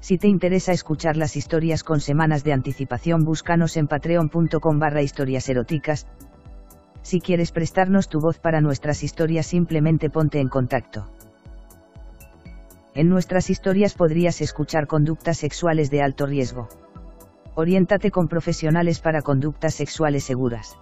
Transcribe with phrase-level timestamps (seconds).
[0.00, 5.48] Si te interesa escuchar las historias con semanas de anticipación, búscanos en patreon.com barra historias
[5.48, 6.06] eróticas.
[7.02, 11.06] Si quieres prestarnos tu voz para nuestras historias, simplemente ponte en contacto.
[12.94, 16.68] En nuestras historias podrías escuchar conductas sexuales de alto riesgo.
[17.54, 20.78] Oriéntate con profesionales para conductas sexuales seguras.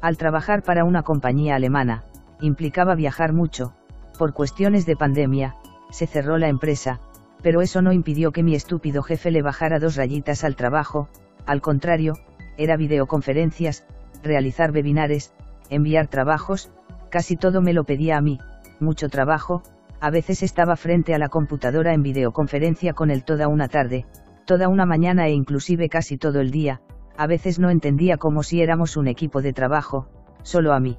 [0.00, 2.04] Al trabajar para una compañía alemana,
[2.40, 3.74] implicaba viajar mucho,
[4.18, 5.54] por cuestiones de pandemia,
[5.94, 6.98] se cerró la empresa,
[7.40, 11.08] pero eso no impidió que mi estúpido jefe le bajara dos rayitas al trabajo,
[11.46, 12.14] al contrario,
[12.56, 13.86] era videoconferencias,
[14.24, 15.32] realizar webinares,
[15.70, 16.72] enviar trabajos,
[17.10, 18.40] casi todo me lo pedía a mí,
[18.80, 19.62] mucho trabajo,
[20.00, 24.04] a veces estaba frente a la computadora en videoconferencia con él toda una tarde,
[24.46, 26.80] toda una mañana e inclusive casi todo el día,
[27.16, 30.08] a veces no entendía como si éramos un equipo de trabajo,
[30.42, 30.98] solo a mí.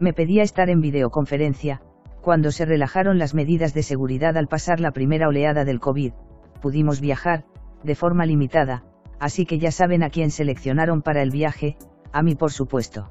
[0.00, 1.80] Me pedía estar en videoconferencia,
[2.20, 6.12] cuando se relajaron las medidas de seguridad al pasar la primera oleada del COVID,
[6.60, 7.44] pudimos viajar,
[7.82, 8.84] de forma limitada,
[9.18, 11.76] así que ya saben a quién seleccionaron para el viaje,
[12.12, 13.10] a mí por supuesto.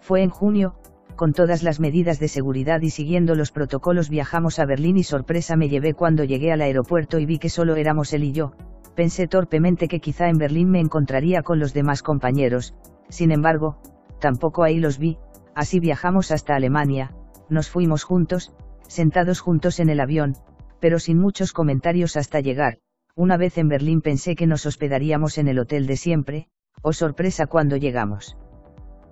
[0.00, 0.74] Fue en junio,
[1.16, 5.56] con todas las medidas de seguridad y siguiendo los protocolos viajamos a Berlín y sorpresa
[5.56, 8.52] me llevé cuando llegué al aeropuerto y vi que solo éramos él y yo,
[8.94, 12.74] pensé torpemente que quizá en Berlín me encontraría con los demás compañeros,
[13.08, 13.78] sin embargo,
[14.20, 15.18] tampoco ahí los vi,
[15.54, 17.12] así viajamos hasta Alemania,
[17.54, 18.54] nos fuimos juntos,
[18.86, 20.36] sentados juntos en el avión,
[20.80, 22.78] pero sin muchos comentarios hasta llegar.
[23.16, 26.48] Una vez en Berlín pensé que nos hospedaríamos en el hotel de siempre,
[26.82, 28.36] oh sorpresa cuando llegamos.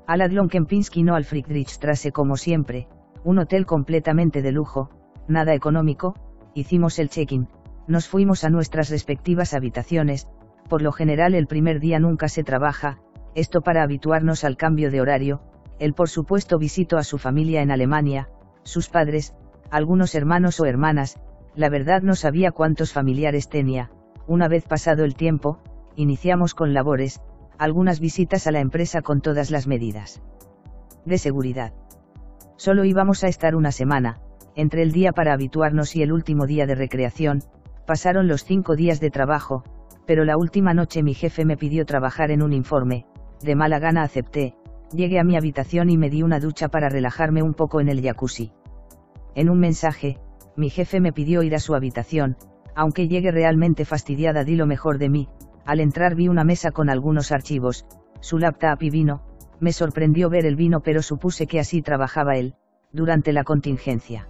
[0.06, 2.89] Al Adlon Kempinski no al Friedrichstrasse como siempre,
[3.25, 4.91] un hotel completamente de lujo,
[5.28, 6.15] nada económico,
[6.55, 7.49] hicimos el check-in,
[7.87, 10.28] nos fuimos a nuestras respectivas habitaciones,
[10.69, 12.99] por lo general el primer día nunca se trabaja,
[13.34, 15.41] esto para habituarnos al cambio de horario,
[15.78, 18.28] él por supuesto visitó a su familia en Alemania,
[18.62, 19.34] sus padres,
[19.71, 21.19] algunos hermanos o hermanas,
[21.55, 23.91] la verdad no sabía cuántos familiares tenía,
[24.27, 25.59] una vez pasado el tiempo,
[25.97, 27.21] iniciamos con labores,
[27.59, 30.22] algunas visitas a la empresa con todas las medidas
[31.05, 31.72] de seguridad.
[32.56, 34.21] Solo íbamos a estar una semana,
[34.55, 37.43] entre el día para habituarnos y el último día de recreación,
[37.87, 39.65] pasaron los cinco días de trabajo,
[40.06, 43.06] pero la última noche mi jefe me pidió trabajar en un informe,
[43.43, 44.55] de mala gana acepté,
[44.92, 48.03] llegué a mi habitación y me di una ducha para relajarme un poco en el
[48.03, 48.53] jacuzzi.
[49.34, 50.19] En un mensaje,
[50.56, 52.36] mi jefe me pidió ir a su habitación,
[52.75, 55.28] aunque llegue realmente fastidiada di lo mejor de mí,
[55.64, 57.86] al entrar vi una mesa con algunos archivos,
[58.20, 59.22] su laptop y vino,
[59.60, 62.54] me sorprendió ver el vino pero supuse que así trabajaba él,
[62.92, 64.28] durante la contingencia.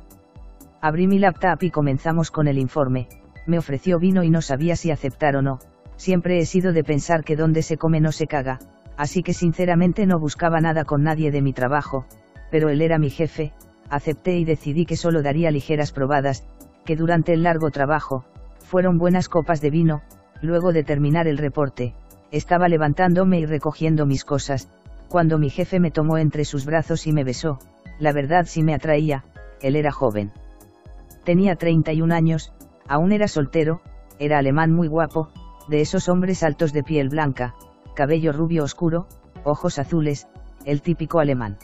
[0.80, 3.08] Abrí mi laptop y comenzamos con el informe,
[3.46, 5.58] me ofreció vino y no sabía si aceptar o no,
[5.96, 8.58] siempre he sido de pensar que donde se come no se caga,
[8.96, 12.06] así que sinceramente no buscaba nada con nadie de mi trabajo,
[12.50, 13.52] pero él era mi jefe,
[13.88, 16.44] acepté y decidí que solo daría ligeras probadas,
[16.84, 18.24] que durante el largo trabajo,
[18.58, 20.02] fueron buenas copas de vino,
[20.40, 21.94] luego de terminar el reporte,
[22.30, 24.68] estaba levantándome y recogiendo mis cosas,
[25.08, 27.58] cuando mi jefe me tomó entre sus brazos y me besó,
[27.98, 29.24] la verdad sí me atraía,
[29.60, 30.32] él era joven.
[31.24, 32.52] Tenía 31 años,
[32.88, 33.82] aún era soltero,
[34.18, 35.28] era alemán muy guapo,
[35.68, 37.54] de esos hombres altos de piel blanca,
[37.94, 39.06] cabello rubio oscuro,
[39.44, 40.28] ojos azules,
[40.64, 41.58] el típico alemán.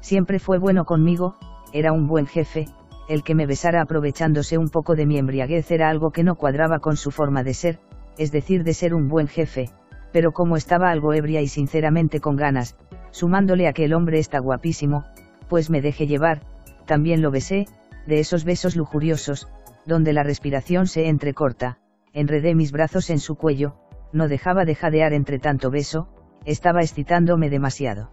[0.00, 1.36] Siempre fue bueno conmigo,
[1.72, 2.66] era un buen jefe,
[3.08, 6.78] el que me besara aprovechándose un poco de mi embriaguez era algo que no cuadraba
[6.78, 7.78] con su forma de ser,
[8.18, 9.70] es decir, de ser un buen jefe,
[10.12, 12.76] pero como estaba algo ebria y sinceramente con ganas,
[13.10, 15.04] sumándole a que el hombre está guapísimo,
[15.48, 16.42] pues me dejé llevar,
[16.86, 17.66] también lo besé,
[18.06, 19.48] de esos besos lujuriosos,
[19.86, 21.78] donde la respiración se entrecorta,
[22.12, 23.76] enredé mis brazos en su cuello,
[24.12, 26.08] no dejaba de jadear entre tanto beso,
[26.44, 28.10] estaba excitándome demasiado.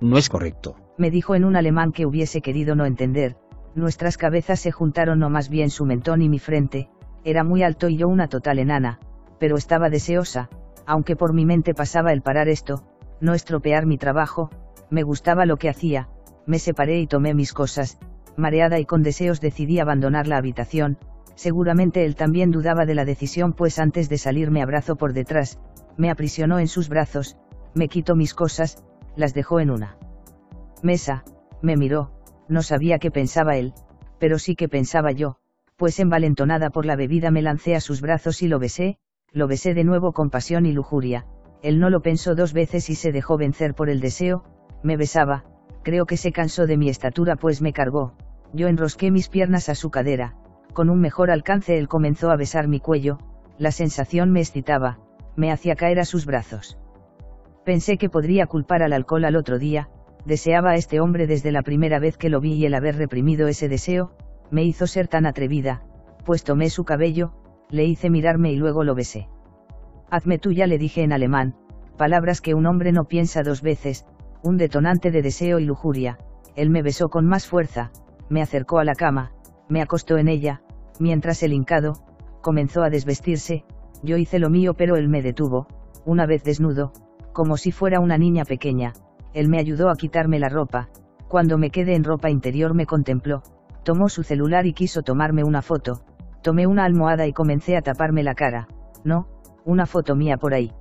[0.00, 0.76] No es correcto.
[0.96, 3.36] Me dijo en un alemán que hubiese querido no entender,
[3.74, 6.88] nuestras cabezas se juntaron o más bien su mentón y mi frente,
[7.24, 8.98] era muy alto y yo una total enana,
[9.38, 10.48] pero estaba deseosa,
[10.86, 12.84] aunque por mi mente pasaba el parar esto,
[13.20, 14.50] no estropear mi trabajo,
[14.90, 16.08] me gustaba lo que hacía,
[16.46, 17.98] me separé y tomé mis cosas,
[18.36, 20.98] mareada y con deseos decidí abandonar la habitación,
[21.38, 25.60] seguramente él también dudaba de la decisión pues antes de salir me abrazó por detrás,
[25.96, 27.36] me aprisionó en sus brazos,
[27.74, 29.96] me quitó mis cosas, las dejó en una
[30.82, 31.22] mesa,
[31.62, 32.10] me miró,
[32.48, 33.72] no sabía qué pensaba él,
[34.18, 35.36] pero sí que pensaba yo,
[35.76, 38.98] pues envalentonada por la bebida me lancé a sus brazos y lo besé,
[39.30, 41.24] lo besé de nuevo con pasión y lujuria,
[41.62, 44.42] él no lo pensó dos veces y se dejó vencer por el deseo,
[44.82, 45.44] me besaba,
[45.84, 48.14] creo que se cansó de mi estatura pues me cargó,
[48.52, 50.34] yo enrosqué mis piernas a su cadera,
[50.72, 53.18] con un mejor alcance él comenzó a besar mi cuello,
[53.58, 54.98] la sensación me excitaba,
[55.36, 56.78] me hacía caer a sus brazos.
[57.64, 59.88] Pensé que podría culpar al alcohol al otro día,
[60.24, 63.48] deseaba a este hombre desde la primera vez que lo vi y el haber reprimido
[63.48, 64.12] ese deseo,
[64.50, 65.82] me hizo ser tan atrevida,
[66.24, 67.32] pues tomé su cabello,
[67.70, 69.28] le hice mirarme y luego lo besé.
[70.10, 71.54] Hazme tuya le dije en alemán,
[71.96, 74.06] palabras que un hombre no piensa dos veces,
[74.42, 76.18] un detonante de deseo y lujuria,
[76.56, 77.90] él me besó con más fuerza,
[78.28, 79.32] me acercó a la cama,
[79.68, 80.62] me acostó en ella,
[80.98, 81.94] mientras el hincado,
[82.40, 83.64] comenzó a desvestirse,
[84.02, 85.66] yo hice lo mío pero él me detuvo,
[86.04, 86.92] una vez desnudo,
[87.32, 88.92] como si fuera una niña pequeña,
[89.34, 90.88] él me ayudó a quitarme la ropa,
[91.28, 93.42] cuando me quedé en ropa interior me contempló,
[93.84, 96.00] tomó su celular y quiso tomarme una foto,
[96.42, 98.68] tomé una almohada y comencé a taparme la cara,
[99.04, 99.28] no,
[99.64, 100.72] una foto mía por ahí.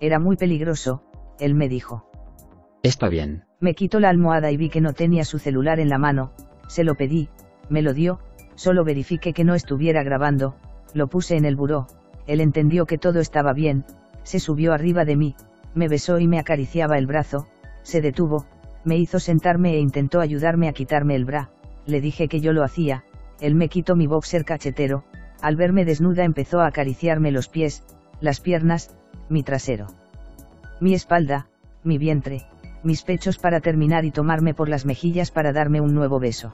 [0.00, 1.02] Era muy peligroso,
[1.38, 2.06] él me dijo.
[2.82, 3.44] Está bien.
[3.60, 6.32] Me quitó la almohada y vi que no tenía su celular en la mano,
[6.66, 7.28] se lo pedí,
[7.72, 8.20] me lo dio,
[8.54, 10.54] solo verifiqué que no estuviera grabando,
[10.94, 11.86] lo puse en el buró,
[12.26, 13.84] él entendió que todo estaba bien,
[14.22, 15.34] se subió arriba de mí,
[15.74, 17.48] me besó y me acariciaba el brazo,
[17.82, 18.46] se detuvo,
[18.84, 21.50] me hizo sentarme e intentó ayudarme a quitarme el bra,
[21.86, 23.04] le dije que yo lo hacía,
[23.40, 25.04] él me quitó mi boxer cachetero,
[25.40, 27.82] al verme desnuda empezó a acariciarme los pies,
[28.20, 28.94] las piernas,
[29.28, 29.86] mi trasero.
[30.80, 31.46] Mi espalda,
[31.82, 32.42] mi vientre,
[32.84, 36.52] mis pechos para terminar y tomarme por las mejillas para darme un nuevo beso.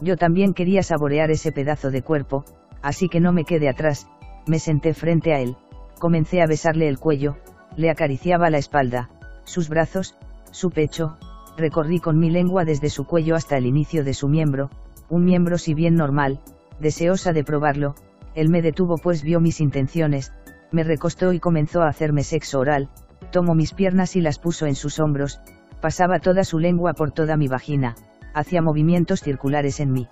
[0.00, 2.44] Yo también quería saborear ese pedazo de cuerpo,
[2.82, 4.08] así que no me quedé atrás,
[4.46, 5.56] me senté frente a él,
[5.98, 7.36] comencé a besarle el cuello,
[7.76, 9.10] le acariciaba la espalda,
[9.44, 10.16] sus brazos,
[10.50, 11.18] su pecho,
[11.56, 14.70] recorrí con mi lengua desde su cuello hasta el inicio de su miembro,
[15.10, 16.40] un miembro si bien normal,
[16.80, 17.94] deseosa de probarlo,
[18.34, 20.32] él me detuvo pues vio mis intenciones,
[20.72, 22.88] me recostó y comenzó a hacerme sexo oral,
[23.30, 25.40] tomó mis piernas y las puso en sus hombros,
[25.80, 27.96] pasaba toda su lengua por toda mi vagina,
[28.34, 30.08] hacía movimientos circulares en mí.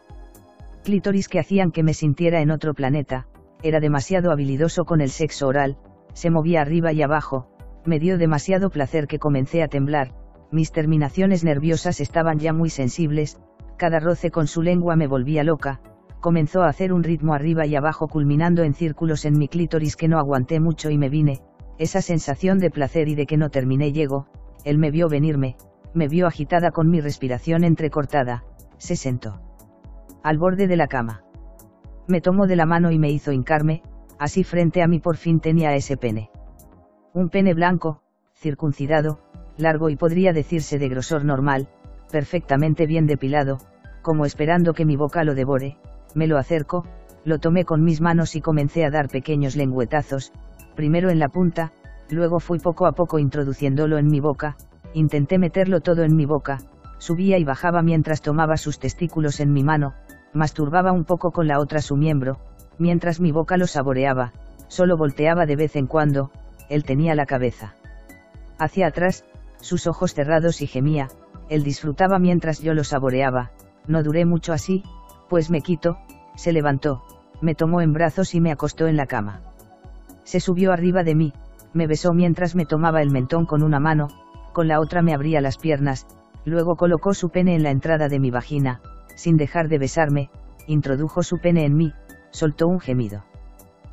[0.85, 3.27] Clítoris que hacían que me sintiera en otro planeta,
[3.63, 5.77] era demasiado habilidoso con el sexo oral,
[6.13, 7.49] se movía arriba y abajo,
[7.85, 10.13] me dio demasiado placer que comencé a temblar,
[10.51, 13.39] mis terminaciones nerviosas estaban ya muy sensibles,
[13.77, 15.81] cada roce con su lengua me volvía loca,
[16.21, 20.09] comenzó a hacer un ritmo arriba y abajo culminando en círculos en mi clítoris que
[20.09, 21.41] no aguanté mucho y me vine,
[21.79, 24.27] esa sensación de placer y de que no terminé llegó,
[24.65, 25.57] él me vio venirme,
[25.99, 28.45] me vio agitada con mi respiración entrecortada,
[28.79, 29.43] se sentó.
[30.23, 31.25] Al borde de la cama.
[32.07, 33.83] Me tomó de la mano y me hizo hincarme,
[34.19, 36.31] así frente a mí por fin tenía ese pene.
[37.13, 38.01] Un pene blanco,
[38.35, 39.19] circuncidado,
[39.57, 41.69] largo y podría decirse de grosor normal,
[42.13, 43.59] perfectamente bien depilado,
[44.01, 45.79] como esperando que mi boca lo devore,
[46.15, 46.87] me lo acerco,
[47.25, 50.33] lo tomé con mis manos y comencé a dar pequeños lengüetazos,
[50.77, 51.73] primero en la punta,
[52.09, 54.57] luego fui poco a poco introduciéndolo en mi boca,
[54.95, 56.59] intenté meterlo todo en mi boca,
[56.99, 59.95] subía y bajaba mientras tomaba sus testículos en mi mano,
[60.33, 62.39] masturbaba un poco con la otra su miembro,
[62.79, 64.33] mientras mi boca lo saboreaba,
[64.69, 66.31] solo volteaba de vez en cuando,
[66.69, 67.75] él tenía la cabeza
[68.59, 69.25] hacia atrás,
[69.61, 71.09] sus ojos cerrados y gemía,
[71.49, 73.53] él disfrutaba mientras yo lo saboreaba,
[73.87, 74.83] no duré mucho así,
[75.29, 75.99] pues me quito,
[76.35, 77.03] se levantó,
[77.41, 79.41] me tomó en brazos y me acostó en la cama.
[80.25, 81.33] Se subió arriba de mí,
[81.73, 84.09] me besó mientras me tomaba el mentón con una mano,
[84.53, 86.07] con la otra me abría las piernas,
[86.45, 88.81] luego colocó su pene en la entrada de mi vagina,
[89.15, 90.31] sin dejar de besarme,
[90.67, 91.93] introdujo su pene en mí,
[92.31, 93.25] soltó un gemido.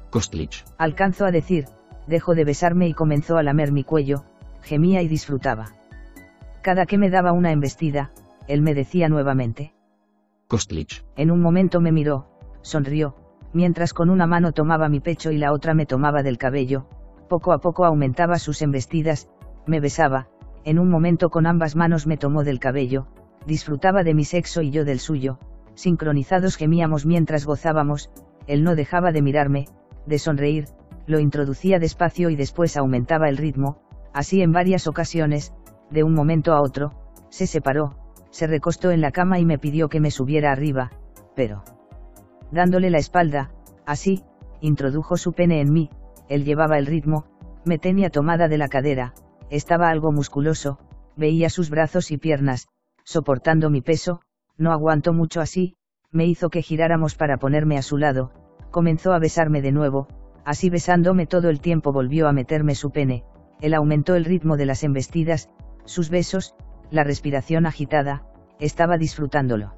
[0.09, 0.63] Kostlich.
[0.77, 1.65] Alcanzó a decir,
[2.07, 4.23] dejó de besarme y comenzó a lamer mi cuello,
[4.61, 5.71] gemía y disfrutaba.
[6.61, 8.11] Cada que me daba una embestida,
[8.47, 9.73] él me decía nuevamente.
[10.47, 11.03] Kostlich.
[11.15, 12.27] En un momento me miró,
[12.61, 13.15] sonrió,
[13.53, 16.87] mientras con una mano tomaba mi pecho y la otra me tomaba del cabello,
[17.29, 19.29] poco a poco aumentaba sus embestidas,
[19.65, 20.27] me besaba,
[20.65, 23.07] en un momento con ambas manos me tomó del cabello,
[23.45, 25.37] disfrutaba de mi sexo y yo del suyo,
[25.75, 28.09] sincronizados gemíamos mientras gozábamos,
[28.47, 29.65] él no dejaba de mirarme,
[30.07, 30.65] de sonreír,
[31.05, 33.77] lo introducía despacio y después aumentaba el ritmo,
[34.11, 35.53] así en varias ocasiones,
[35.91, 36.91] de un momento a otro,
[37.29, 37.95] se separó,
[38.31, 40.91] se recostó en la cama y me pidió que me subiera arriba,
[41.35, 41.63] pero...
[42.51, 43.51] Dándole la espalda,
[43.85, 44.23] así,
[44.61, 45.89] introdujo su pene en mí,
[46.27, 47.25] él llevaba el ritmo,
[47.65, 49.13] me tenía tomada de la cadera,
[49.49, 50.79] estaba algo musculoso,
[51.15, 52.67] veía sus brazos y piernas,
[53.03, 54.21] soportando mi peso,
[54.57, 55.75] no aguantó mucho así,
[56.11, 58.31] me hizo que giráramos para ponerme a su lado,
[58.71, 60.07] comenzó a besarme de nuevo,
[60.45, 63.23] así besándome todo el tiempo volvió a meterme su pene,
[63.61, 65.49] él aumentó el ritmo de las embestidas,
[65.85, 66.55] sus besos,
[66.91, 68.23] la respiración agitada,
[68.59, 69.73] estaba disfrutándolo.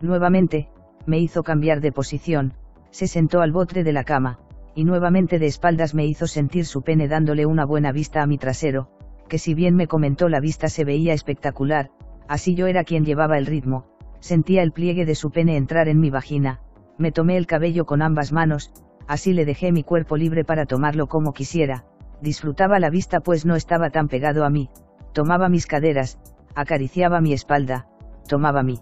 [0.00, 0.68] Nuevamente,
[1.06, 2.54] me hizo cambiar de posición,
[2.90, 4.38] se sentó al botre de la cama,
[4.76, 8.36] y nuevamente de espaldas me hizo sentir su pene dándole una buena vista a mi
[8.36, 8.88] trasero,
[9.26, 11.90] que si bien me comentó la vista se veía espectacular,
[12.28, 13.86] así yo era quien llevaba el ritmo,
[14.20, 16.60] sentía el pliegue de su pene entrar en mi vagina,
[16.98, 18.70] me tomé el cabello con ambas manos,
[19.08, 21.86] así le dejé mi cuerpo libre para tomarlo como quisiera,
[22.20, 24.68] disfrutaba la vista pues no estaba tan pegado a mí,
[25.14, 26.18] tomaba mis caderas,
[26.54, 27.88] acariciaba mi espalda,
[28.28, 28.80] tomaba mi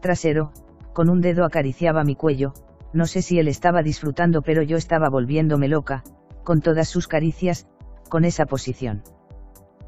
[0.00, 0.50] trasero,
[0.92, 2.54] con un dedo acariciaba mi cuello,
[2.96, 6.02] no sé si él estaba disfrutando pero yo estaba volviéndome loca,
[6.44, 7.68] con todas sus caricias,
[8.08, 9.02] con esa posición.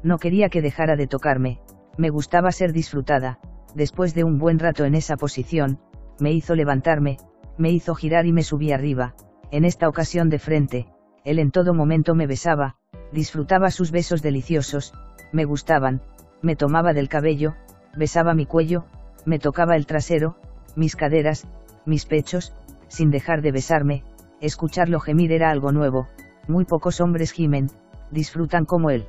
[0.03, 1.59] No quería que dejara de tocarme,
[1.97, 3.39] me gustaba ser disfrutada,
[3.73, 5.79] después de un buen rato en esa posición,
[6.19, 7.17] me hizo levantarme,
[7.57, 9.15] me hizo girar y me subí arriba,
[9.49, 10.85] en esta ocasión de frente,
[11.25, 12.75] él en todo momento me besaba,
[13.11, 14.93] disfrutaba sus besos deliciosos,
[15.33, 16.03] me gustaban,
[16.43, 17.55] me tomaba del cabello,
[17.97, 18.85] besaba mi cuello,
[19.25, 20.37] me tocaba el trasero,
[20.75, 21.47] mis caderas,
[21.85, 22.53] mis pechos,
[22.89, 24.03] sin dejar de besarme,
[24.41, 26.07] escucharlo gemir era algo nuevo,
[26.47, 27.69] muy pocos hombres gimen,
[28.11, 29.05] disfrutan como él.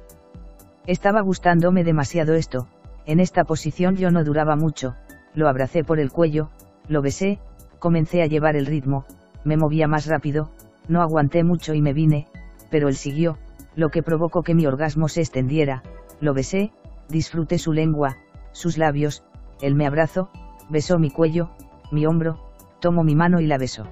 [0.87, 2.68] Estaba gustándome demasiado esto,
[3.06, 4.94] en esta posición yo no duraba mucho,
[5.34, 6.50] lo abracé por el cuello,
[6.88, 7.38] lo besé,
[7.78, 9.04] comencé a llevar el ritmo,
[9.44, 10.50] me movía más rápido,
[10.88, 12.26] no aguanté mucho y me vine,
[12.70, 13.38] pero él siguió,
[13.75, 15.82] lo que provocó que mi orgasmo se extendiera,
[16.20, 16.72] lo besé,
[17.08, 18.16] disfruté su lengua,
[18.52, 19.25] sus labios,
[19.62, 20.30] él me abrazó,
[20.68, 21.50] besó mi cuello,
[21.90, 22.50] mi hombro,
[22.80, 23.87] tomó mi mano y la besó.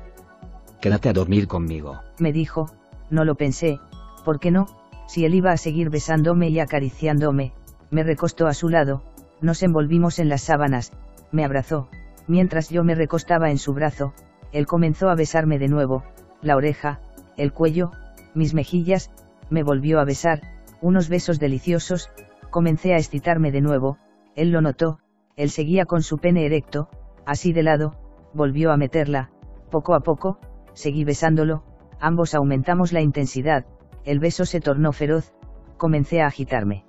[0.81, 2.01] Quédate a dormir conmigo.
[2.19, 2.71] Me dijo,
[3.11, 3.81] no lo pensé,
[4.25, 4.67] ¿por qué no?
[5.07, 7.53] Si él iba a seguir besándome y acariciándome,
[7.91, 9.03] me recostó a su lado,
[9.41, 10.93] nos envolvimos en las sábanas,
[11.33, 11.89] me abrazó,
[12.27, 14.13] mientras yo me recostaba en su brazo,
[14.53, 16.05] él comenzó a besarme de nuevo,
[16.43, 17.01] la oreja,
[17.37, 17.93] el cuello,
[18.35, 19.11] mis mejillas,
[19.51, 20.43] me volvió a besar,
[20.81, 22.11] unos besos deliciosos,
[22.51, 23.99] comencé a excitarme de nuevo,
[24.37, 24.99] él lo notó,
[25.37, 26.89] él seguía con su pene erecto,
[27.27, 27.95] así de lado,
[28.35, 29.31] volvió a meterla,
[29.71, 30.39] poco a poco,
[30.73, 31.63] seguí besándolo,
[32.01, 33.67] ambos aumentamos la intensidad,
[34.05, 35.33] el beso se tornó feroz,
[35.77, 36.85] comencé a agitarme.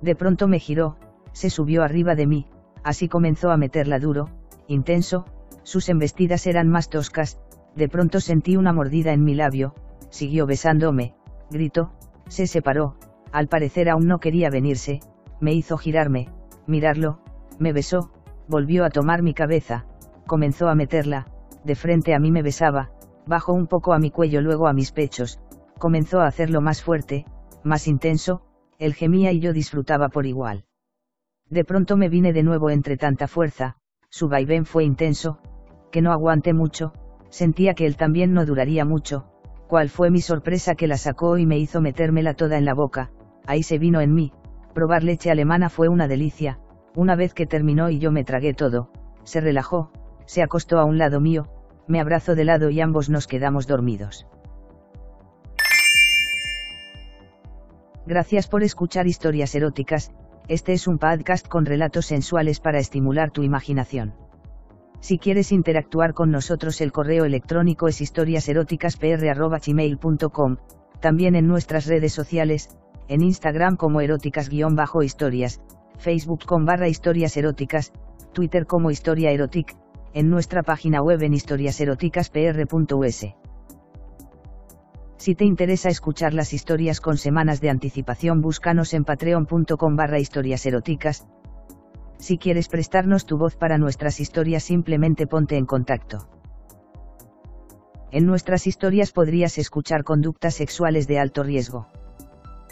[0.00, 0.96] De pronto me giró,
[1.32, 2.46] se subió arriba de mí,
[2.82, 4.28] así comenzó a meterla duro,
[4.66, 5.26] intenso,
[5.62, 7.40] sus embestidas eran más toscas,
[7.76, 9.74] de pronto sentí una mordida en mi labio,
[10.10, 11.14] siguió besándome,
[11.50, 11.92] gritó,
[12.28, 12.96] se separó,
[13.30, 15.00] al parecer aún no quería venirse,
[15.40, 16.28] me hizo girarme,
[16.66, 17.20] mirarlo,
[17.58, 18.10] me besó,
[18.48, 19.86] volvió a tomar mi cabeza,
[20.26, 21.26] comenzó a meterla,
[21.64, 22.90] de frente a mí me besaba,
[23.26, 25.38] bajó un poco a mi cuello luego a mis pechos,
[25.78, 27.26] comenzó a hacerlo más fuerte,
[27.62, 28.42] más intenso,
[28.78, 30.64] él gemía y yo disfrutaba por igual.
[31.48, 33.76] De pronto me vine de nuevo entre tanta fuerza,
[34.08, 35.38] su vaivén fue intenso,
[35.90, 36.92] que no aguanté mucho,
[37.28, 39.26] sentía que él también no duraría mucho,
[39.68, 43.10] cuál fue mi sorpresa que la sacó y me hizo metérmela toda en la boca,
[43.46, 44.32] ahí se vino en mí,
[44.74, 46.58] probar leche alemana fue una delicia,
[46.94, 48.90] una vez que terminó y yo me tragué todo,
[49.24, 49.90] se relajó,
[50.32, 51.48] se acostó a un lado mío,
[51.86, 54.26] me abrazó de lado y ambos nos quedamos dormidos.
[58.06, 60.10] Gracias por escuchar historias eróticas,
[60.48, 64.14] este es un podcast con relatos sensuales para estimular tu imaginación.
[65.00, 70.56] Si quieres interactuar con nosotros el correo electrónico es historiaseroticaspr.gmail.com,
[71.00, 72.70] también en nuestras redes sociales,
[73.08, 75.60] en Instagram como eróticas-historias,
[75.98, 77.92] Facebook con barra historias eróticas,
[78.32, 79.76] Twitter como historia erotic,
[80.14, 83.26] en nuestra página web en historiaseroticaspr.us.
[85.16, 90.66] Si te interesa escuchar las historias con semanas de anticipación búscanos en patreon.com barra historias
[90.66, 91.26] eróticas,
[92.18, 96.28] si quieres prestarnos tu voz para nuestras historias simplemente ponte en contacto.
[98.10, 101.88] En nuestras historias podrías escuchar conductas sexuales de alto riesgo.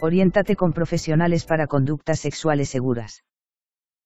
[0.02, 3.22] Oriéntate con profesionales para conductas sexuales seguras.